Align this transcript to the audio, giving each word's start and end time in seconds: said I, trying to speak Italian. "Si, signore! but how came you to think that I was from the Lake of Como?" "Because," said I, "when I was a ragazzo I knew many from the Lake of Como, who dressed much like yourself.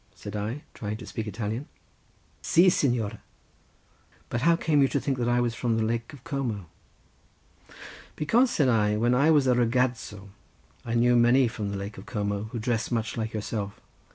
said 0.15 0.35
I, 0.35 0.63
trying 0.73 0.97
to 0.97 1.05
speak 1.05 1.27
Italian. 1.27 1.67
"Si, 2.41 2.71
signore! 2.71 3.19
but 4.29 4.41
how 4.41 4.55
came 4.55 4.81
you 4.81 4.87
to 4.87 4.99
think 4.99 5.19
that 5.19 5.29
I 5.29 5.39
was 5.39 5.53
from 5.53 5.77
the 5.77 5.83
Lake 5.83 6.11
of 6.11 6.23
Como?" 6.23 6.65
"Because," 8.15 8.49
said 8.49 8.67
I, 8.67 8.97
"when 8.97 9.13
I 9.13 9.29
was 9.29 9.45
a 9.45 9.53
ragazzo 9.53 10.29
I 10.83 10.95
knew 10.95 11.15
many 11.15 11.47
from 11.47 11.69
the 11.69 11.77
Lake 11.77 11.99
of 11.99 12.07
Como, 12.07 12.45
who 12.45 12.57
dressed 12.57 12.91
much 12.91 13.15
like 13.15 13.31
yourself. 13.33 13.79